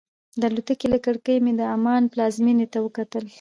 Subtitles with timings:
[0.39, 3.25] د الوتکې له کړکۍ مې د عمان پلازمېنې ته وکتل.